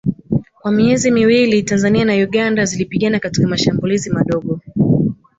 [0.61, 4.59] Kwa miezi miwili Tanzania na Uganda zilipigana katika mashambulizi madogo